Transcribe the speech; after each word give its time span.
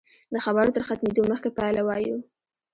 د 0.33 0.35
خبرو 0.45 0.73
تر 0.75 0.83
ختمېدو 0.87 1.21
مخکې 1.31 1.49
پایله 1.57 1.81
وایو. 1.85 2.17